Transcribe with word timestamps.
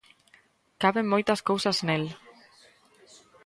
Caben 0.81 1.07
moitas 1.13 1.39
cousas 1.49 1.77
nel. 1.87 2.03